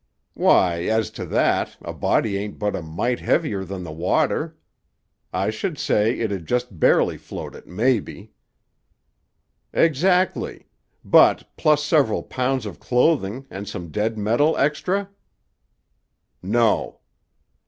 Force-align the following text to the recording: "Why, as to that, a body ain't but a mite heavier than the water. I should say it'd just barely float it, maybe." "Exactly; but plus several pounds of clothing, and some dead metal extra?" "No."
"Why, 0.33 0.81
as 0.85 1.11
to 1.11 1.27
that, 1.27 1.77
a 1.79 1.93
body 1.93 2.35
ain't 2.35 2.57
but 2.57 2.75
a 2.75 2.81
mite 2.81 3.19
heavier 3.19 3.63
than 3.63 3.83
the 3.83 3.91
water. 3.91 4.57
I 5.31 5.51
should 5.51 5.77
say 5.77 6.17
it'd 6.17 6.47
just 6.47 6.79
barely 6.79 7.17
float 7.17 7.53
it, 7.53 7.67
maybe." 7.67 8.31
"Exactly; 9.71 10.65
but 11.05 11.47
plus 11.55 11.83
several 11.83 12.23
pounds 12.23 12.65
of 12.65 12.79
clothing, 12.79 13.45
and 13.51 13.69
some 13.69 13.91
dead 13.91 14.17
metal 14.17 14.57
extra?" 14.57 15.07
"No." 16.41 17.01